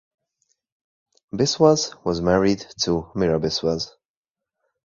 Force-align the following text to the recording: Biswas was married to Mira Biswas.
Biswas 1.31 1.93
was 2.03 2.21
married 2.21 2.65
to 2.79 3.11
Mira 3.13 3.39
Biswas. 3.39 3.91